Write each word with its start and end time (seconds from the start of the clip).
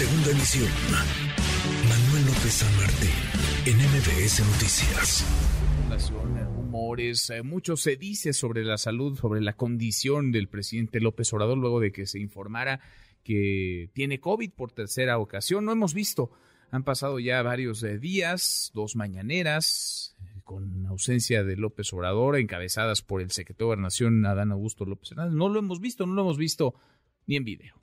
Segunda 0.00 0.30
emisión. 0.30 0.70
Manuel 1.86 2.24
López 2.24 2.54
San 2.54 2.74
Martín, 2.78 3.10
en 3.66 3.76
MBS 3.76 4.40
Noticias. 4.46 5.26
Rumores, 6.54 7.28
eh, 7.28 7.42
mucho 7.42 7.76
se 7.76 7.96
dice 7.96 8.32
sobre 8.32 8.64
la 8.64 8.78
salud, 8.78 9.18
sobre 9.18 9.42
la 9.42 9.58
condición 9.58 10.32
del 10.32 10.48
presidente 10.48 11.00
López 11.00 11.30
Obrador 11.34 11.58
luego 11.58 11.80
de 11.80 11.92
que 11.92 12.06
se 12.06 12.18
informara 12.18 12.80
que 13.22 13.90
tiene 13.92 14.20
COVID 14.20 14.52
por 14.52 14.72
tercera 14.72 15.18
ocasión. 15.18 15.66
No 15.66 15.72
hemos 15.72 15.92
visto, 15.92 16.30
han 16.70 16.82
pasado 16.82 17.18
ya 17.18 17.42
varios 17.42 17.82
eh, 17.82 17.98
días, 17.98 18.70
dos 18.72 18.96
mañaneras, 18.96 20.16
eh, 20.22 20.40
con 20.44 20.86
ausencia 20.86 21.44
de 21.44 21.58
López 21.58 21.92
Obrador, 21.92 22.38
encabezadas 22.38 23.02
por 23.02 23.20
el 23.20 23.32
secretario 23.32 23.66
de 23.66 23.74
Gobernación 23.74 24.24
Adán 24.24 24.50
Augusto 24.50 24.86
López 24.86 25.10
Hernández. 25.10 25.34
No 25.34 25.50
lo 25.50 25.58
hemos 25.58 25.78
visto, 25.78 26.06
no 26.06 26.14
lo 26.14 26.22
hemos 26.22 26.38
visto 26.38 26.74
ni 27.26 27.36
en 27.36 27.44
video. 27.44 27.80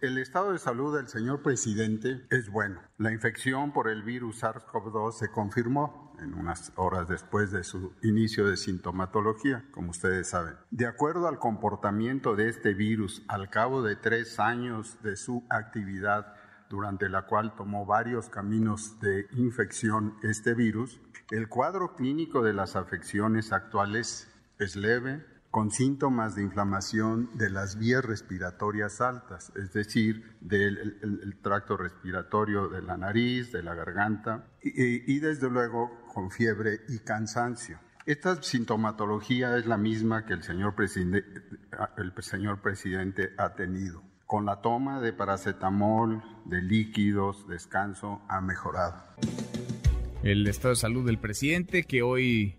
El 0.00 0.16
estado 0.16 0.52
de 0.52 0.58
salud 0.58 0.96
del 0.96 1.08
señor 1.08 1.42
presidente 1.42 2.24
es 2.30 2.48
bueno. 2.48 2.80
La 2.96 3.12
infección 3.12 3.70
por 3.70 3.86
el 3.86 4.02
virus 4.02 4.42
SARS-CoV-2 4.42 5.12
se 5.12 5.30
confirmó 5.30 6.16
en 6.20 6.32
unas 6.32 6.72
horas 6.76 7.06
después 7.06 7.50
de 7.50 7.64
su 7.64 7.92
inicio 8.02 8.48
de 8.48 8.56
sintomatología, 8.56 9.66
como 9.72 9.90
ustedes 9.90 10.30
saben. 10.30 10.54
De 10.70 10.86
acuerdo 10.86 11.28
al 11.28 11.38
comportamiento 11.38 12.34
de 12.34 12.48
este 12.48 12.72
virus 12.72 13.22
al 13.28 13.50
cabo 13.50 13.82
de 13.82 13.94
tres 13.94 14.40
años 14.40 14.96
de 15.02 15.16
su 15.16 15.44
actividad, 15.50 16.34
durante 16.70 17.10
la 17.10 17.26
cual 17.26 17.54
tomó 17.54 17.84
varios 17.84 18.30
caminos 18.30 18.98
de 19.00 19.26
infección 19.32 20.14
este 20.22 20.54
virus, 20.54 20.98
el 21.30 21.50
cuadro 21.50 21.94
clínico 21.94 22.42
de 22.42 22.54
las 22.54 22.74
afecciones 22.74 23.52
actuales 23.52 24.32
es 24.58 24.76
leve, 24.76 25.26
con 25.50 25.72
síntomas 25.72 26.36
de 26.36 26.42
inflamación 26.42 27.30
de 27.36 27.50
las 27.50 27.76
vías 27.76 28.04
respiratorias 28.04 29.00
altas, 29.00 29.52
es 29.56 29.72
decir, 29.72 30.36
del 30.40 31.36
tracto 31.42 31.76
respiratorio 31.76 32.68
de 32.68 32.82
la 32.82 32.96
nariz, 32.96 33.50
de 33.50 33.62
la 33.62 33.74
garganta 33.74 34.46
y, 34.62 35.18
desde 35.18 35.50
luego 35.50 35.90
con 36.12 36.30
fiebre 36.30 36.80
y 36.88 37.00
cansancio. 37.00 37.78
Esta 38.06 38.40
sintomatología 38.42 39.56
es 39.56 39.66
la 39.66 39.76
misma 39.76 40.24
que 40.24 40.34
el 40.34 40.42
señor 40.42 40.74
presidente 40.74 41.24
ha 43.36 43.54
tenido. 43.54 44.02
Con 44.26 44.46
la 44.46 44.60
toma 44.60 45.00
de 45.00 45.12
paracetamol, 45.12 46.22
de 46.44 46.62
líquidos, 46.62 47.48
descanso, 47.48 48.22
ha 48.28 48.40
mejorado. 48.40 49.02
El 50.22 50.46
estado 50.46 50.70
de 50.70 50.76
salud 50.76 51.04
del 51.04 51.18
presidente 51.18 51.82
que 51.82 52.02
hoy 52.02 52.56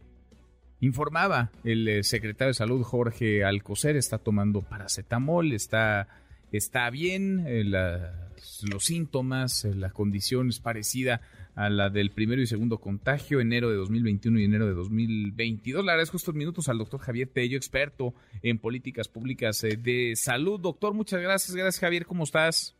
Informaba 0.82 1.52
el 1.64 1.88
eh, 1.88 2.04
secretario 2.04 2.50
de 2.50 2.56
Salud 2.56 2.82
Jorge 2.82 3.44
Alcocer, 3.44 3.96
está 3.96 4.18
tomando 4.18 4.64
paracetamol, 4.64 5.54
está, 5.54 6.08
está 6.52 6.90
bien, 6.90 7.44
eh, 7.46 7.64
los 7.64 8.84
síntomas, 8.84 9.64
eh, 9.64 9.76
la 9.76 9.92
condición 9.92 10.50
es 10.50 10.60
parecida 10.60 11.22
a 11.54 11.70
la 11.70 11.92
del 11.92 12.10
primero 12.10 12.42
y 12.42 12.48
segundo 12.48 12.80
contagio, 12.80 13.40
enero 13.40 13.70
de 13.70 13.76
2021 13.76 14.40
y 14.40 14.46
enero 14.46 14.66
de 14.66 14.74
2022. 14.74 15.86
Le 15.86 15.92
agradezco 15.92 16.18
estos 16.18 16.34
minutos 16.34 16.68
al 16.68 16.80
doctor 16.80 17.00
Javier 17.00 17.30
Tello, 17.32 17.58
experto 17.58 18.16
en 18.42 18.58
políticas 18.58 19.08
públicas 19.08 19.62
de 19.62 20.14
salud. 20.16 20.60
Doctor, 20.60 20.96
muchas 20.96 21.22
gracias. 21.22 21.54
Gracias, 21.56 21.80
Javier. 21.80 22.08
¿Cómo 22.08 22.24
estás? 22.24 22.76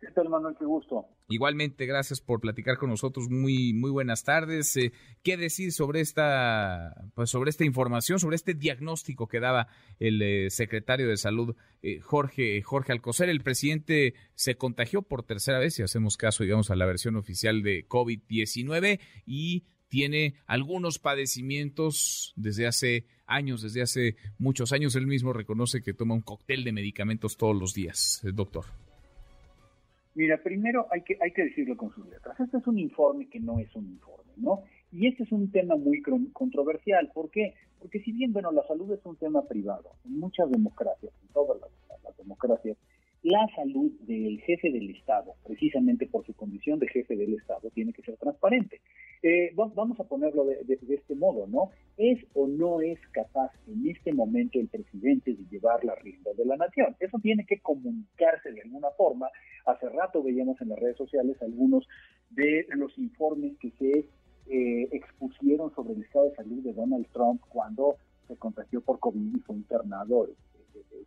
¿Qué 0.00 0.12
tal, 0.12 0.28
Manuel? 0.28 0.54
Qué 0.56 0.64
gusto. 0.64 1.06
Igualmente, 1.28 1.84
gracias 1.84 2.20
por 2.20 2.40
platicar 2.40 2.78
con 2.78 2.90
nosotros. 2.90 3.28
Muy, 3.28 3.72
muy 3.72 3.90
buenas 3.90 4.22
tardes. 4.22 4.76
Eh, 4.76 4.92
¿Qué 5.24 5.36
decir 5.36 5.72
sobre 5.72 6.00
esta, 6.00 6.94
pues 7.14 7.30
sobre 7.30 7.50
esta 7.50 7.64
información, 7.64 8.20
sobre 8.20 8.36
este 8.36 8.54
diagnóstico 8.54 9.26
que 9.26 9.40
daba 9.40 9.66
el 9.98 10.22
eh, 10.22 10.50
secretario 10.50 11.08
de 11.08 11.16
Salud 11.16 11.56
eh, 11.82 11.98
Jorge 11.98 12.62
Jorge 12.62 12.92
Alcocer? 12.92 13.28
El 13.28 13.42
presidente 13.42 14.14
se 14.34 14.56
contagió 14.56 15.02
por 15.02 15.24
tercera 15.24 15.58
vez, 15.58 15.74
si 15.74 15.82
hacemos 15.82 16.16
caso, 16.16 16.44
digamos, 16.44 16.70
a 16.70 16.76
la 16.76 16.86
versión 16.86 17.16
oficial 17.16 17.64
de 17.64 17.88
COVID-19 17.88 19.00
y 19.26 19.64
tiene 19.88 20.34
algunos 20.46 21.00
padecimientos 21.00 22.34
desde 22.36 22.68
hace 22.68 23.06
años, 23.26 23.62
desde 23.62 23.82
hace 23.82 24.16
muchos 24.38 24.72
años. 24.72 24.94
Él 24.94 25.08
mismo 25.08 25.32
reconoce 25.32 25.82
que 25.82 25.92
toma 25.92 26.14
un 26.14 26.22
cóctel 26.22 26.62
de 26.62 26.70
medicamentos 26.70 27.36
todos 27.36 27.56
los 27.56 27.74
días, 27.74 28.20
doctor. 28.22 28.64
Mira, 30.18 30.36
primero 30.42 30.88
hay 30.90 31.02
que, 31.02 31.16
hay 31.20 31.30
que 31.30 31.44
decirlo 31.44 31.76
con 31.76 31.94
sus 31.94 32.04
letras. 32.08 32.40
Este 32.40 32.56
es 32.56 32.66
un 32.66 32.76
informe 32.76 33.28
que 33.28 33.38
no 33.38 33.60
es 33.60 33.72
un 33.76 33.86
informe, 33.86 34.32
¿no? 34.36 34.64
Y 34.90 35.06
este 35.06 35.22
es 35.22 35.30
un 35.30 35.48
tema 35.52 35.76
muy 35.76 36.02
controversial. 36.32 37.08
¿Por 37.14 37.30
qué? 37.30 37.54
Porque 37.78 38.00
si 38.00 38.10
bien, 38.10 38.32
bueno, 38.32 38.50
la 38.50 38.66
salud 38.66 38.90
es 38.90 39.06
un 39.06 39.14
tema 39.14 39.46
privado, 39.46 39.92
en 40.04 40.18
muchas 40.18 40.50
democracias, 40.50 41.12
en 41.22 41.28
todas 41.28 41.60
las, 41.60 42.16
democracias, 42.16 42.76
la 43.22 43.46
salud 43.54 43.92
del 44.08 44.40
jefe 44.40 44.72
del 44.72 44.90
Estado, 44.90 45.34
precisamente 45.46 46.08
por 46.08 46.26
su 46.26 46.34
condición 46.34 46.80
de 46.80 46.88
jefe 46.88 47.14
del 47.14 47.34
Estado, 47.34 47.70
tiene 47.70 47.92
que 47.92 48.02
ser 48.02 48.16
transparente. 48.16 48.80
Eh, 49.22 49.52
vamos 49.54 50.00
a 50.00 50.04
ponerlo 50.04 50.44
de, 50.46 50.64
de, 50.64 50.94
este 50.96 51.14
modo, 51.14 51.46
¿no? 51.46 51.70
¿Es 51.96 52.18
o 52.34 52.48
no 52.48 52.80
es 52.80 52.98
capaz 53.12 53.52
en 53.68 53.88
este 53.88 54.12
momento 54.12 54.58
el 54.58 54.66
presidente 54.66 55.32
de 55.34 55.44
llevar 55.48 55.84
la 55.84 55.94
rienda 55.94 56.32
de 56.36 56.44
la 56.44 56.56
nación? 56.56 56.96
Eso 56.98 57.20
tiene 57.22 57.46
que 57.46 57.60
comunicarse 57.60 58.50
de 58.50 58.62
alguna 58.62 58.90
forma. 58.96 59.28
Hace 59.68 59.86
rato 59.90 60.22
veíamos 60.22 60.58
en 60.62 60.70
las 60.70 60.78
redes 60.78 60.96
sociales 60.96 61.36
algunos 61.42 61.86
de 62.30 62.66
los 62.70 62.96
informes 62.96 63.52
que 63.58 63.70
se 63.72 63.98
eh, 64.50 64.88
expusieron 64.92 65.74
sobre 65.74 65.92
el 65.92 66.02
estado 66.02 66.30
de 66.30 66.36
salud 66.36 66.62
de 66.62 66.72
Donald 66.72 67.06
Trump 67.12 67.42
cuando 67.50 67.96
se 68.26 68.36
contagió 68.36 68.80
por 68.80 68.98
COVID 68.98 69.36
y 69.36 69.40
fue 69.40 69.56
internado, 69.56 70.26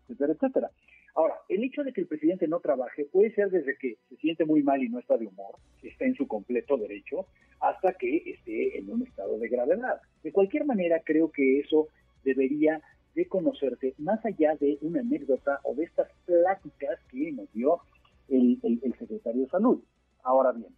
etcétera, 0.08 0.34
etcétera. 0.34 0.72
Ahora, 1.16 1.34
el 1.50 1.64
hecho 1.64 1.84
de 1.84 1.92
que 1.92 2.02
el 2.02 2.08
presidente 2.08 2.48
no 2.48 2.60
trabaje 2.60 3.06
puede 3.06 3.34
ser 3.34 3.50
desde 3.50 3.76
que 3.80 3.98
se 4.10 4.16
siente 4.18 4.46
muy 4.46 4.62
mal 4.62 4.84
y 4.84 4.90
no 4.90 5.00
está 5.00 5.18
de 5.18 5.26
humor, 5.26 5.56
está 5.82 6.06
en 6.06 6.14
su 6.14 6.28
completo 6.28 6.78
derecho, 6.78 7.26
hasta 7.62 7.94
que 7.94 8.18
esté 8.28 8.78
en 8.78 8.92
un 8.92 9.02
estado 9.02 9.40
de 9.40 9.50
gravedad. 9.50 10.00
De 10.22 10.32
cualquier 10.32 10.66
manera, 10.66 11.02
creo 11.04 11.32
que 11.32 11.62
eso 11.62 11.88
debería 12.24 12.80
de 13.16 13.28
conocerse 13.28 13.96
más 13.98 14.24
allá 14.24 14.56
de 14.60 14.78
una 14.82 15.00
anécdota 15.00 15.60
o 15.64 15.74
de 15.74 15.86
estas 15.86 16.10
pláticas 16.26 17.00
que 17.10 17.32
nos 17.32 17.52
dio 17.54 17.82
el, 18.32 18.60
secretario 18.98 19.44
de 19.44 19.50
Salud. 19.50 19.80
Ahora 20.24 20.52
bien, 20.52 20.70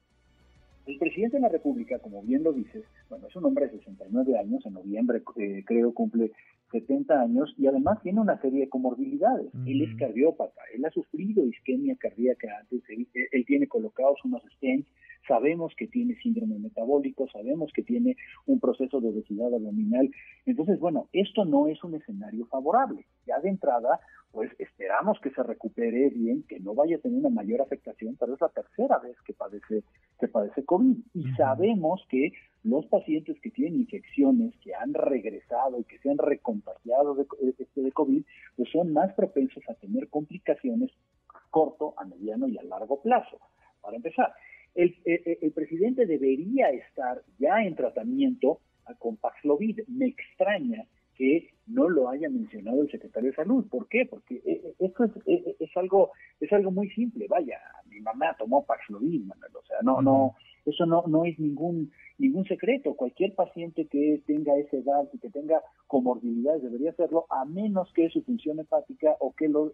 el 0.86 0.98
presidente 0.98 1.38
de 1.38 1.42
la 1.42 1.50
República, 1.50 2.00
como 2.00 2.22
bien 2.24 2.44
lo 2.44 2.54
dices, 2.54 2.84
bueno, 3.10 3.28
es 3.28 3.36
un 3.36 3.46
hombre 3.46 3.68
de 3.68 3.78
69 3.78 4.38
años, 4.38 4.66
en 4.66 4.74
noviembre 4.74 5.22
eh, 5.38 5.64
creo 5.66 5.94
cumple 5.94 6.32
70 6.72 7.22
años 7.22 7.54
y 7.58 7.68
además 7.68 8.02
tiene 8.02 8.20
una 8.20 8.42
serie 8.42 8.62
de 8.62 8.70
comorbilidades. 8.70 9.48
Él 9.66 9.82
es 9.82 9.96
cardiópata, 9.98 10.62
él 10.74 10.84
ha 10.86 10.90
sufrido 10.92 11.46
isquemia 11.46 11.96
cardíaca 11.96 12.48
antes, 12.60 12.82
él, 12.90 13.08
él 13.14 13.46
tiene 13.46 13.68
colocados 13.68 14.20
unos 14.26 14.42
stents 14.56 14.88
sabemos 15.28 15.74
que 15.76 15.88
tiene 15.88 16.16
síndrome 16.16 16.60
metabólico, 16.60 17.28
sabemos 17.30 17.72
que 17.74 17.84
tiene 17.84 18.16
un 18.46 18.60
proceso 18.60 19.00
de 19.00 19.10
obesidad 19.10 19.54
abdominal. 19.54 20.10
Entonces, 20.46 20.80
bueno, 20.80 21.08
esto 21.14 21.46
no 21.46 21.68
es 21.68 21.84
un 21.84 21.96
escenario 21.96 22.46
favorable. 22.48 23.06
Ya 23.26 23.40
de 23.40 23.50
entrada, 23.50 24.00
pues 24.32 24.52
esperamos 24.60 25.20
que 25.22 25.30
se 25.30 25.44
recupere 25.44 26.10
bien, 26.10 26.44
que 26.50 26.60
no 26.60 26.74
vaya 26.74 26.98
a 26.98 27.00
tener 27.00 27.20
una 27.20 27.30
mayor 27.30 27.62
afectación, 27.62 28.18
pero 28.20 28.34
es 28.34 28.42
la 28.42 28.50
tercera 28.50 28.98
vez 29.00 29.16
que 29.26 29.34
padece, 29.34 29.84
que 30.20 30.28
padece 30.28 30.66
COVID. 30.66 30.98
Y 31.14 31.24
sabemos 31.34 32.04
que 32.10 32.32
los 32.64 32.86
pacientes 32.88 33.40
que 33.42 33.52
tienen 33.52 33.82
infecciones, 33.82 34.56
que 34.64 34.74
han 34.74 34.94
regresado 34.94 35.80
y 35.80 35.84
que 35.84 36.00
se 36.00 36.10
han 36.10 36.18
recontagiado 36.18 37.14
de, 37.16 37.28
este, 37.60 37.82
de 37.82 37.92
COVID, 37.92 38.24
pues 38.56 38.70
son 38.72 38.94
más 38.94 39.14
propensos 39.14 39.64
a 39.70 39.76
tener 39.76 40.10
complicaciones 40.10 40.92
a 41.34 41.42
corto, 41.50 41.94
a 41.98 42.06
mediano 42.06 42.48
y 42.48 42.58
a 42.58 42.64
largo 42.64 43.02
plazo. 43.02 43.38
Para 43.82 43.98
empezar, 43.98 44.34
el, 44.76 44.96
el, 45.06 45.52
presidente 45.52 46.06
debería 46.06 46.70
estar 46.70 47.22
ya 47.40 47.64
en 47.64 47.76
tratamiento 47.76 48.60
con 49.00 49.18
Paxlovid. 49.18 49.82
Me 49.88 50.08
extraña 50.08 50.86
que 51.16 51.50
no 51.68 51.90
lo 51.90 52.10
haya 52.10 52.30
mencionado 52.30 52.82
el 52.82 52.92
secretario 52.92 53.30
de 53.30 53.36
salud. 53.36 53.66
¿Por 53.70 53.88
qué? 53.88 54.06
Porque 54.06 54.36
eh, 54.36 54.62
eh, 54.64 54.76
esto 54.80 55.06
es, 55.06 55.12
es, 55.60 55.78
algo 55.78 56.12
es 56.40 56.52
algo 56.52 56.72
muy 56.72 56.90
simple. 56.90 57.28
Vaya, 57.30 57.60
mi 57.88 58.02
mamá 58.02 58.36
tomó 58.38 58.66
Paxlovid, 58.66 59.30
o 59.30 59.66
sea, 59.66 59.78
no 59.84 60.02
no 60.02 60.36
eso 60.66 60.86
no 60.86 61.04
no 61.08 61.26
es 61.26 61.38
ningún 61.40 61.92
ningún 62.18 62.46
secreto. 62.46 62.96
Cualquier 62.96 63.36
paciente 63.36 63.86
que 63.86 64.22
tenga 64.26 64.58
esa 64.58 64.78
edad 64.78 65.08
y 65.14 65.20
que 65.20 65.30
tenga 65.30 65.62
comorbilidades 65.88 66.64
debería 66.64 66.92
hacerlo, 66.92 67.26
a 67.30 67.46
menos 67.46 67.92
que 67.94 68.10
su 68.10 68.24
función 68.24 68.60
hepática 68.60 69.16
o 69.20 69.34
que 69.34 69.48
los 69.48 69.74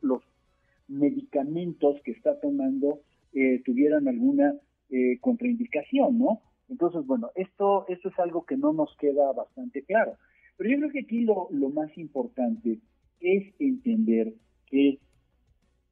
medicamentos 0.87 2.01
que 2.03 2.11
está 2.11 2.39
tomando 2.39 3.01
eh, 3.33 3.61
tuvieran 3.63 4.07
alguna 4.07 4.55
eh, 4.89 5.17
contraindicación, 5.19 6.17
¿no? 6.17 6.41
Entonces, 6.69 7.05
bueno, 7.05 7.31
esto, 7.35 7.85
esto 7.87 8.09
es 8.09 8.19
algo 8.19 8.45
que 8.45 8.57
no 8.57 8.73
nos 8.73 8.95
queda 8.97 9.31
bastante 9.33 9.83
claro. 9.83 10.17
Pero 10.57 10.69
yo 10.69 10.77
creo 10.77 10.91
que 10.91 10.99
aquí 10.99 11.21
lo, 11.21 11.47
lo 11.51 11.69
más 11.69 11.97
importante 11.97 12.79
es 13.19 13.53
entender 13.59 14.33
que 14.67 14.99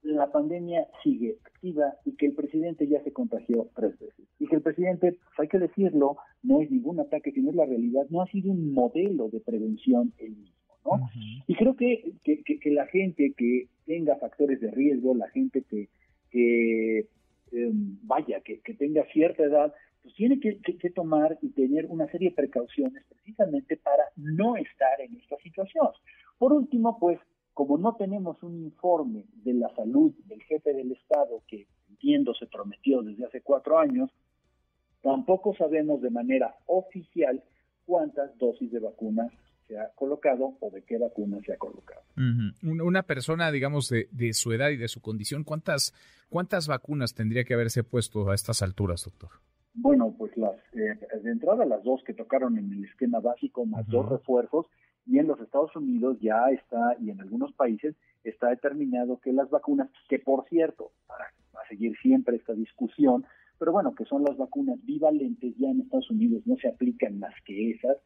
la 0.03 0.31
pandemia 0.31 0.87
sigue 1.03 1.37
activa 1.43 1.93
y 2.05 2.13
que 2.15 2.27
el 2.27 2.33
presidente 2.33 2.87
ya 2.87 3.03
se 3.03 3.11
contagió 3.11 3.69
tres 3.75 3.97
veces. 3.99 4.25
Y 4.39 4.47
que 4.47 4.55
el 4.55 4.61
presidente, 4.61 5.11
pues 5.11 5.39
hay 5.39 5.47
que 5.47 5.59
decirlo, 5.59 6.17
no 6.43 6.61
es 6.61 6.71
ningún 6.71 6.99
ataque, 6.99 7.31
sino 7.31 7.49
es 7.49 7.55
la 7.55 7.65
realidad, 7.65 8.05
no 8.09 8.21
ha 8.21 8.27
sido 8.27 8.51
un 8.51 8.73
modelo 8.73 9.29
de 9.29 9.39
prevención 9.39 10.13
él 10.17 10.35
mismo. 10.35 10.55
¿no? 10.85 11.09
Y 11.47 11.55
creo 11.55 11.75
que, 11.75 12.13
que, 12.23 12.43
que, 12.43 12.71
la 12.71 12.85
gente 12.87 13.33
que 13.35 13.67
tenga 13.85 14.15
factores 14.15 14.61
de 14.61 14.71
riesgo, 14.71 15.15
la 15.15 15.29
gente 15.29 15.63
que, 15.69 15.89
que 16.31 17.07
em, 17.51 17.97
vaya, 18.03 18.41
que, 18.41 18.59
tenga 18.73 19.05
cierta 19.11 19.43
edad, 19.43 19.73
pues 20.01 20.15
tiene 20.15 20.39
que, 20.39 20.89
tomar 20.91 21.37
y 21.41 21.49
tener 21.49 21.85
una 21.87 22.09
serie 22.11 22.29
de 22.29 22.35
precauciones 22.35 23.03
precisamente 23.09 23.77
para 23.77 24.03
no 24.15 24.55
estar 24.55 25.01
en 25.01 25.15
esta 25.15 25.37
situación. 25.37 25.89
Por 26.37 26.53
último, 26.53 26.97
pues, 26.99 27.19
como 27.53 27.77
no 27.77 27.95
tenemos 27.95 28.41
un 28.43 28.63
informe 28.63 29.25
de 29.43 29.53
la 29.53 29.73
salud 29.75 30.13
del 30.25 30.41
jefe 30.43 30.73
del 30.73 30.91
Estado, 30.91 31.41
que 31.47 31.67
entiendo 31.89 32.33
se 32.35 32.45
prometió 32.45 33.01
desde 33.01 33.25
hace 33.25 33.41
cuatro 33.41 33.79
años, 33.79 34.11
tampoco 35.01 35.55
sabemos 35.55 36.01
de 36.01 36.09
manera 36.09 36.55
oficial 36.67 37.43
cuántas 37.85 38.37
dosis 38.37 38.71
de 38.71 38.79
vacunas 38.79 39.31
se 39.67 39.77
ha 39.77 39.89
colocado 39.95 40.57
o 40.59 40.69
de 40.71 40.83
qué 40.83 40.97
vacuna 40.97 41.39
se 41.45 41.53
ha 41.53 41.57
colocado. 41.57 42.01
Una 42.63 43.03
persona, 43.03 43.51
digamos, 43.51 43.89
de, 43.89 44.33
su 44.33 44.51
edad 44.53 44.69
y 44.69 44.77
de 44.77 44.87
su 44.87 45.01
condición, 45.01 45.43
¿cuántas, 45.43 45.93
¿cuántas 46.29 46.67
vacunas 46.67 47.13
tendría 47.13 47.43
que 47.43 47.53
haberse 47.53 47.83
puesto 47.83 48.29
a 48.29 48.35
estas 48.35 48.61
alturas, 48.61 49.03
doctor? 49.05 49.29
Bueno, 49.73 50.13
pues 50.17 50.35
las 50.37 50.55
eh, 50.73 50.97
de 51.21 51.31
entrada 51.31 51.65
las 51.65 51.83
dos 51.83 52.03
que 52.03 52.13
tocaron 52.13 52.57
en 52.57 52.71
el 52.71 52.85
esquema 52.85 53.19
básico, 53.19 53.65
más 53.65 53.87
dos 53.87 54.09
refuerzos, 54.09 54.65
y 55.05 55.19
en 55.19 55.27
los 55.27 55.39
Estados 55.39 55.75
Unidos 55.75 56.17
ya 56.19 56.49
está, 56.49 56.95
y 56.99 57.11
en 57.11 57.21
algunos 57.21 57.53
países 57.53 57.95
está 58.23 58.49
determinado 58.49 59.19
que 59.19 59.31
las 59.31 59.49
vacunas, 59.49 59.89
que 60.09 60.19
por 60.19 60.47
cierto, 60.49 60.91
para, 61.05 61.25
para 61.51 61.67
seguir 61.69 61.95
siempre 62.01 62.37
esta 62.37 62.53
discusión, 62.53 63.25
pero 63.59 63.71
bueno, 63.71 63.93
que 63.95 64.05
son 64.05 64.23
las 64.23 64.37
vacunas 64.37 64.83
bivalentes, 64.83 65.55
ya 65.57 65.69
en 65.69 65.81
Estados 65.81 66.09
Unidos 66.09 66.41
no 66.45 66.55
se 66.57 66.67
aplican 66.67 67.19
más 67.19 67.33
que 67.45 67.71
esas, 67.71 67.97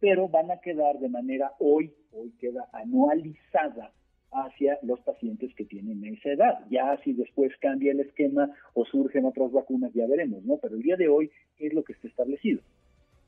pero 0.00 0.28
van 0.28 0.50
a 0.50 0.60
quedar 0.60 0.98
de 0.98 1.08
manera 1.08 1.52
hoy, 1.58 1.94
hoy 2.12 2.32
queda 2.38 2.68
anualizada 2.72 3.92
hacia 4.32 4.78
los 4.82 5.00
pacientes 5.00 5.54
que 5.54 5.64
tienen 5.64 6.04
esa 6.04 6.30
edad. 6.30 6.54
Ya 6.70 6.98
si 7.04 7.12
después 7.12 7.52
cambia 7.60 7.92
el 7.92 8.00
esquema 8.00 8.48
o 8.74 8.84
surgen 8.84 9.24
otras 9.24 9.52
vacunas, 9.52 9.92
ya 9.94 10.06
veremos, 10.06 10.42
¿no? 10.44 10.58
Pero 10.58 10.76
el 10.76 10.82
día 10.82 10.96
de 10.96 11.08
hoy 11.08 11.30
es 11.58 11.72
lo 11.74 11.82
que 11.82 11.92
está 11.92 12.08
establecido. 12.08 12.60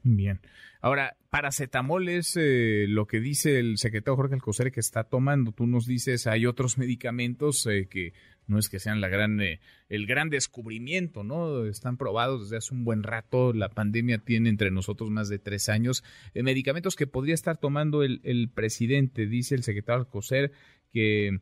Bien. 0.05 0.41
Ahora, 0.81 1.17
paracetamol 1.31 2.09
es 2.09 2.37
eh, 2.37 2.87
lo 2.89 3.07
que 3.07 3.21
dice 3.21 3.61
el 3.61 3.79
secretario 3.79 4.17
Jorge 4.17 4.35
Alcocer 4.35 4.73
que 4.73 4.81
está 4.81 5.05
tomando. 5.05 5.53
Tú 5.53 5.69
nos 5.69 5.87
dices, 5.87 6.27
hay 6.27 6.45
otros 6.45 6.77
medicamentos 6.77 7.67
eh, 7.67 7.87
que 7.89 8.13
no 8.47 8.59
es 8.59 8.69
que 8.69 8.79
sean 8.79 9.01
la 9.01 9.09
gran, 9.09 9.41
eh, 9.41 9.61
el 9.89 10.07
gran 10.07 10.31
descubrimiento, 10.31 11.25
¿no? 11.25 11.65
Están 11.67 11.97
probados 11.97 12.43
desde 12.43 12.59
hace 12.59 12.75
un 12.75 12.85
buen 12.85 13.03
rato. 13.03 13.53
La 13.53 13.69
pandemia 13.69 14.19
tiene 14.19 14.49
entre 14.49 14.71
nosotros 14.71 15.11
más 15.11 15.29
de 15.29 15.39
tres 15.39 15.69
años. 15.69 16.05
medicamentos 16.35 16.97
que 16.97 17.07
podría 17.07 17.35
estar 17.35 17.57
tomando 17.57 18.03
el, 18.03 18.21
el 18.25 18.49
presidente, 18.49 19.27
dice 19.27 19.55
el 19.55 19.63
secretario 19.63 20.01
Alcocer, 20.01 20.53
que 20.93 21.41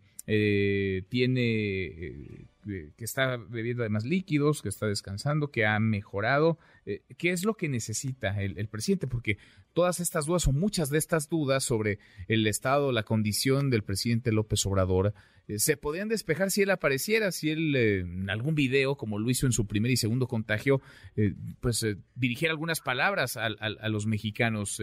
tiene 1.08 2.46
que 2.64 3.04
está 3.04 3.36
bebiendo 3.36 3.82
además 3.82 4.04
líquidos, 4.04 4.62
que 4.62 4.68
está 4.68 4.86
descansando, 4.86 5.50
que 5.50 5.66
ha 5.66 5.78
mejorado. 5.78 6.58
Eh, 6.86 7.02
¿Qué 7.16 7.30
es 7.30 7.44
lo 7.44 7.54
que 7.54 7.68
necesita 7.68 8.40
el, 8.42 8.68
presidente? 8.68 9.06
Porque 9.06 9.38
todas 9.72 10.00
estas 10.00 10.26
dudas 10.26 10.46
o 10.46 10.52
muchas 10.52 10.90
de 10.90 10.98
estas 10.98 11.28
dudas 11.28 11.64
sobre 11.64 11.98
el 12.28 12.46
estado, 12.46 12.92
la 12.92 13.02
condición 13.02 13.70
del 13.70 13.82
presidente 13.82 14.32
López 14.32 14.64
Obrador, 14.66 15.14
eh, 15.48 15.58
se 15.58 15.76
podían 15.76 16.08
despejar 16.08 16.50
si 16.50 16.62
él 16.62 16.70
apareciera, 16.70 17.32
si 17.32 17.50
él 17.50 17.74
eh, 17.74 18.00
en 18.00 18.28
algún 18.28 18.54
video, 18.54 18.96
como 18.96 19.18
lo 19.18 19.30
hizo 19.30 19.46
en 19.46 19.52
su 19.52 19.66
primer 19.66 19.90
y 19.90 19.96
segundo 19.96 20.26
contagio, 20.26 20.80
pues 21.60 21.84
dirigiera 22.14 22.52
algunas 22.52 22.80
palabras 22.80 23.36
a, 23.36 23.46
a 23.46 23.88
los 23.88 24.06
mexicanos. 24.06 24.80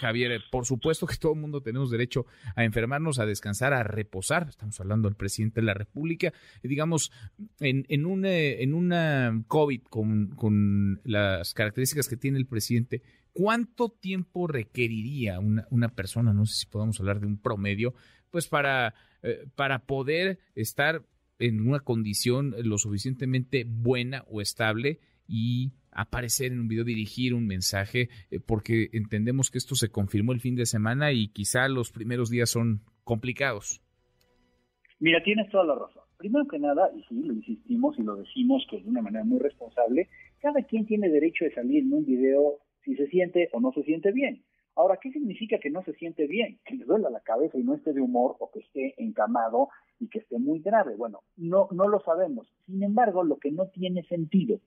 Javier, 0.00 0.42
por 0.50 0.66
supuesto 0.66 1.06
que 1.06 1.16
todo 1.16 1.34
el 1.34 1.40
mundo 1.40 1.62
tenemos 1.62 1.90
derecho 1.90 2.26
a 2.54 2.64
enfermarnos, 2.64 3.18
a 3.18 3.26
descansar, 3.26 3.72
a 3.72 3.82
reposar. 3.82 4.48
Estamos 4.48 4.78
hablando 4.80 5.08
del 5.08 5.16
presidente 5.16 5.60
de 5.60 5.66
la 5.66 5.74
República. 5.74 6.32
digamos, 6.62 7.10
en, 7.60 7.84
en, 7.88 8.06
una, 8.06 8.30
en 8.30 8.74
una 8.74 9.44
COVID 9.48 9.82
con, 9.82 11.00
las 11.04 11.54
características 11.54 12.08
que 12.08 12.16
tiene 12.16 12.38
el 12.38 12.46
presidente, 12.46 13.02
¿cuánto 13.32 13.88
tiempo 13.88 14.46
requeriría 14.46 15.40
una, 15.40 15.66
una 15.70 15.88
persona, 15.88 16.32
no 16.32 16.46
sé 16.46 16.54
si 16.54 16.66
podemos 16.66 16.98
hablar 17.00 17.20
de 17.20 17.26
un 17.26 17.38
promedio, 17.38 17.94
pues 18.30 18.48
para, 18.48 18.94
eh, 19.22 19.46
para 19.54 19.86
poder 19.86 20.38
estar 20.54 21.04
en 21.38 21.66
una 21.66 21.80
condición 21.80 22.54
lo 22.62 22.78
suficientemente 22.78 23.64
buena 23.66 24.24
o 24.28 24.40
estable 24.40 25.00
y 25.26 25.72
aparecer 25.90 26.52
en 26.52 26.60
un 26.60 26.68
video, 26.68 26.84
dirigir 26.84 27.34
un 27.34 27.46
mensaje, 27.46 28.08
eh, 28.30 28.40
porque 28.40 28.90
entendemos 28.92 29.50
que 29.50 29.58
esto 29.58 29.74
se 29.74 29.90
confirmó 29.90 30.32
el 30.32 30.40
fin 30.40 30.56
de 30.56 30.66
semana 30.66 31.12
y 31.12 31.28
quizá 31.28 31.68
los 31.68 31.92
primeros 31.92 32.30
días 32.30 32.50
son 32.50 32.82
complicados. 33.04 33.80
Mira, 34.98 35.22
tienes 35.22 35.50
toda 35.50 35.64
la 35.64 35.74
razón. 35.74 36.03
Primero 36.24 36.46
que 36.46 36.58
nada, 36.58 36.90
y 36.96 37.02
sí, 37.02 37.22
lo 37.22 37.34
insistimos 37.34 37.98
y 37.98 38.02
lo 38.02 38.16
decimos 38.16 38.66
que 38.70 38.80
de 38.80 38.88
una 38.88 39.02
manera 39.02 39.26
muy 39.26 39.38
responsable, 39.40 40.08
cada 40.40 40.62
quien 40.62 40.86
tiene 40.86 41.10
derecho 41.10 41.44
de 41.44 41.52
salir 41.52 41.82
en 41.82 41.92
un 41.92 42.06
video 42.06 42.60
si 42.82 42.96
se 42.96 43.08
siente 43.08 43.50
o 43.52 43.60
no 43.60 43.72
se 43.72 43.82
siente 43.82 44.10
bien. 44.10 44.42
Ahora, 44.74 44.98
¿qué 45.02 45.12
significa 45.12 45.58
que 45.58 45.68
no 45.68 45.84
se 45.84 45.92
siente 45.92 46.26
bien? 46.26 46.60
Que 46.64 46.76
le 46.76 46.86
duela 46.86 47.10
la 47.10 47.20
cabeza 47.20 47.58
y 47.58 47.62
no 47.62 47.74
esté 47.74 47.92
de 47.92 48.00
humor 48.00 48.36
o 48.38 48.50
que 48.50 48.60
esté 48.60 48.94
encamado 48.96 49.68
y 50.00 50.08
que 50.08 50.20
esté 50.20 50.38
muy 50.38 50.60
grave. 50.60 50.96
Bueno, 50.96 51.20
no, 51.36 51.68
no 51.72 51.88
lo 51.88 52.00
sabemos. 52.00 52.50
Sin 52.64 52.82
embargo, 52.82 53.22
lo 53.22 53.36
que 53.36 53.52
no 53.52 53.66
tiene 53.66 54.02
sentido 54.04 54.60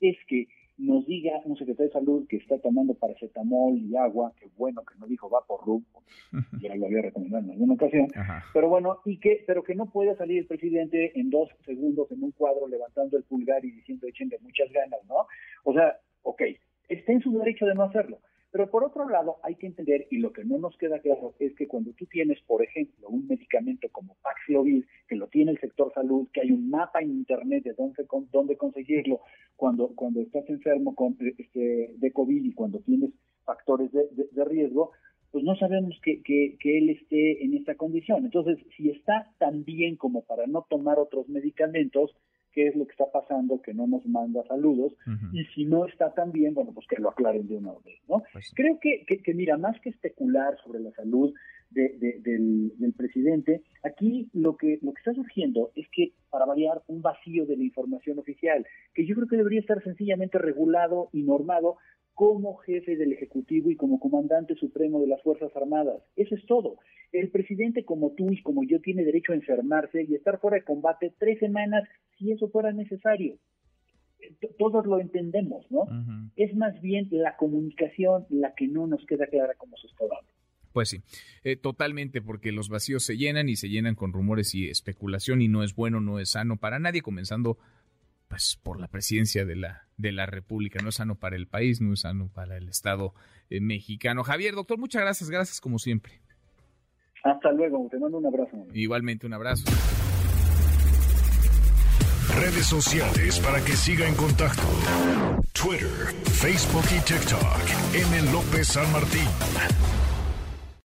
es 0.00 0.16
que 0.26 0.46
nos 0.76 1.06
diga 1.06 1.40
un 1.44 1.56
secretario 1.56 1.86
de 1.86 1.92
salud 1.92 2.26
que 2.28 2.36
está 2.36 2.58
tomando 2.58 2.94
paracetamol 2.94 3.78
y 3.78 3.94
agua, 3.96 4.32
que 4.40 4.48
bueno 4.56 4.82
que 4.82 4.98
no 4.98 5.06
dijo 5.06 5.30
va 5.30 5.44
por 5.46 5.64
RUB, 5.64 5.84
ya 6.60 6.74
lo 6.74 6.86
había 6.86 7.02
recomendado 7.02 7.44
en 7.44 7.50
alguna 7.52 7.74
ocasión, 7.74 8.08
pero 8.52 8.68
bueno, 8.68 8.98
y 9.04 9.18
que, 9.18 9.44
pero 9.46 9.62
que 9.62 9.74
no 9.74 9.86
puede 9.86 10.16
salir 10.16 10.38
el 10.38 10.46
presidente 10.46 11.18
en 11.18 11.30
dos 11.30 11.48
segundos 11.64 12.10
en 12.10 12.24
un 12.24 12.32
cuadro 12.32 12.66
levantando 12.66 13.16
el 13.16 13.24
pulgar 13.24 13.64
y 13.64 13.70
diciendo 13.70 14.06
de 14.06 14.38
muchas 14.40 14.70
ganas, 14.72 15.00
¿no? 15.08 15.26
O 15.64 15.72
sea, 15.72 15.96
ok, 16.22 16.42
está 16.88 17.12
en 17.12 17.20
su 17.20 17.38
derecho 17.38 17.66
de 17.66 17.74
no 17.74 17.84
hacerlo, 17.84 18.18
pero 18.54 18.70
por 18.70 18.84
otro 18.84 19.08
lado, 19.08 19.38
hay 19.42 19.56
que 19.56 19.66
entender, 19.66 20.06
y 20.12 20.18
lo 20.18 20.32
que 20.32 20.44
no 20.44 20.58
nos 20.58 20.76
queda 20.76 21.00
claro, 21.00 21.34
es 21.40 21.56
que 21.56 21.66
cuando 21.66 21.92
tú 21.94 22.06
tienes, 22.06 22.40
por 22.42 22.62
ejemplo, 22.62 23.08
un 23.08 23.26
medicamento 23.26 23.88
como 23.90 24.14
Paxlovid, 24.22 24.84
que 25.08 25.16
lo 25.16 25.26
tiene 25.26 25.50
el 25.50 25.58
sector 25.58 25.92
salud, 25.92 26.28
que 26.32 26.42
hay 26.42 26.52
un 26.52 26.70
mapa 26.70 27.00
en 27.00 27.10
Internet 27.10 27.64
de 27.64 27.72
dónde, 27.72 28.06
dónde 28.30 28.56
conseguirlo, 28.56 29.22
cuando, 29.56 29.88
cuando 29.96 30.20
estás 30.20 30.48
enfermo 30.48 30.94
con, 30.94 31.16
este, 31.36 31.94
de 31.96 32.12
COVID 32.12 32.44
y 32.44 32.54
cuando 32.54 32.78
tienes 32.78 33.10
factores 33.44 33.90
de, 33.90 34.06
de, 34.30 34.44
riesgo, 34.44 34.92
pues 35.32 35.42
no 35.42 35.56
sabemos 35.56 35.98
que, 36.00 36.22
que, 36.22 36.56
que, 36.60 36.78
él 36.78 36.90
esté 36.90 37.44
en 37.44 37.54
esta 37.54 37.74
condición. 37.74 38.24
Entonces, 38.24 38.64
si 38.76 38.88
está 38.88 39.32
tan 39.40 39.64
bien 39.64 39.96
como 39.96 40.22
para 40.22 40.46
no 40.46 40.64
tomar 40.70 41.00
otros 41.00 41.28
medicamentos, 41.28 42.14
qué 42.54 42.68
es 42.68 42.76
lo 42.76 42.86
que 42.86 42.92
está 42.92 43.10
pasando, 43.10 43.60
que 43.60 43.74
no 43.74 43.86
nos 43.86 44.06
manda 44.06 44.44
saludos, 44.46 44.94
y 45.32 45.44
si 45.46 45.64
no 45.64 45.86
está 45.86 46.14
tan 46.14 46.30
bien, 46.30 46.54
bueno, 46.54 46.72
pues 46.72 46.86
que 46.86 47.00
lo 47.00 47.10
aclaren 47.10 47.48
de 47.48 47.56
una 47.56 47.72
vez, 47.84 48.00
¿no? 48.08 48.22
Pues 48.32 48.52
Creo 48.54 48.78
que, 48.80 49.04
que, 49.04 49.34
mira, 49.34 49.58
más 49.58 49.78
que 49.80 49.90
especular 49.90 50.56
sobre 50.62 50.80
la 50.80 50.92
salud 50.92 51.34
de, 51.70 52.20
del, 52.22 52.72
del, 52.78 52.92
presidente, 52.92 53.62
aquí 53.82 54.28
lo 54.32 54.56
que, 54.56 54.78
lo 54.82 54.92
que 54.92 55.00
está 55.00 55.12
surgiendo 55.12 55.72
es 55.74 55.86
que, 55.90 56.12
para 56.30 56.46
variar, 56.46 56.82
un 56.86 57.02
vacío 57.02 57.44
de 57.46 57.56
la 57.56 57.64
información 57.64 58.18
oficial, 58.20 58.64
que 58.94 59.04
yo 59.04 59.16
creo 59.16 59.26
que 59.26 59.36
debería 59.36 59.60
estar 59.60 59.82
sencillamente 59.82 60.38
regulado 60.38 61.08
y 61.12 61.22
normado 61.22 61.78
como 62.14 62.56
jefe 62.56 62.96
del 62.96 63.12
Ejecutivo 63.12 63.70
y 63.70 63.76
como 63.76 63.98
comandante 63.98 64.54
supremo 64.54 65.00
de 65.00 65.08
las 65.08 65.22
Fuerzas 65.22 65.54
Armadas. 65.56 66.00
Eso 66.16 66.34
es 66.34 66.46
todo. 66.46 66.78
El 67.12 67.30
presidente 67.30 67.84
como 67.84 68.12
tú 68.12 68.30
y 68.30 68.40
como 68.42 68.64
yo 68.64 68.80
tiene 68.80 69.04
derecho 69.04 69.32
a 69.32 69.36
enfermarse 69.36 70.04
y 70.04 70.14
estar 70.14 70.40
fuera 70.40 70.56
de 70.56 70.64
combate 70.64 71.12
tres 71.18 71.38
semanas 71.40 71.84
si 72.18 72.32
eso 72.32 72.48
fuera 72.48 72.72
necesario. 72.72 73.36
Todos 74.58 74.86
lo 74.86 75.00
entendemos, 75.00 75.70
¿no? 75.70 75.86
Es 76.36 76.54
más 76.56 76.80
bien 76.80 77.08
la 77.10 77.36
comunicación 77.36 78.24
la 78.30 78.54
que 78.54 78.68
no 78.68 78.86
nos 78.86 79.04
queda 79.06 79.26
clara 79.26 79.54
como 79.58 79.76
dando. 79.98 80.32
Pues 80.72 80.88
sí, 80.88 81.02
eh, 81.44 81.54
totalmente, 81.54 82.20
porque 82.20 82.50
los 82.50 82.68
vacíos 82.68 83.04
se 83.04 83.16
llenan 83.16 83.48
y 83.48 83.54
se 83.54 83.68
llenan 83.68 83.94
con 83.94 84.12
rumores 84.12 84.56
y 84.56 84.68
especulación 84.68 85.40
y 85.40 85.46
no 85.46 85.62
es 85.62 85.74
bueno, 85.76 86.00
no 86.00 86.18
es 86.18 86.30
sano 86.30 86.56
para 86.56 86.80
nadie, 86.80 87.00
comenzando 87.00 87.58
pues 88.34 88.58
por 88.60 88.80
la 88.80 88.88
presidencia 88.88 89.44
de 89.44 89.54
la 89.54 89.86
de 89.96 90.10
la 90.10 90.26
República. 90.26 90.80
No 90.82 90.88
es 90.88 90.96
sano 90.96 91.14
para 91.14 91.36
el 91.36 91.46
país, 91.46 91.80
no 91.80 91.94
es 91.94 92.00
sano 92.00 92.28
para 92.34 92.56
el 92.56 92.68
Estado 92.68 93.14
eh, 93.48 93.60
mexicano. 93.60 94.24
Javier, 94.24 94.56
doctor, 94.56 94.76
muchas 94.76 95.02
gracias, 95.02 95.30
gracias 95.30 95.60
como 95.60 95.78
siempre. 95.78 96.14
Hasta 97.22 97.52
luego, 97.52 97.86
te 97.88 97.96
mando 98.00 98.18
un 98.18 98.26
abrazo. 98.26 98.66
Igualmente, 98.72 99.24
un 99.24 99.34
abrazo. 99.34 99.70
Redes 102.40 102.66
sociales 102.66 103.38
para 103.38 103.64
que 103.64 103.76
siga 103.76 104.08
en 104.08 104.16
contacto: 104.16 104.62
Twitter, 105.52 106.12
Facebook 106.24 106.86
y 106.90 107.00
TikTok. 107.04 107.62
M. 107.94 108.32
López 108.32 108.66
San 108.66 108.90
Martín. 108.90 109.28